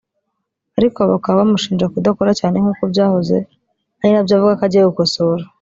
ariko 0.77 0.99
bakaba 1.11 1.39
bamushinja 1.41 1.85
kudakora 1.93 2.31
cyane 2.39 2.55
nkuko 2.63 2.83
byahoze 2.91 3.37
ari 4.01 4.11
nabyo 4.13 4.33
avuga 4.35 4.57
ko 4.59 4.63
agiye 4.67 4.85
gukosora 4.89 5.43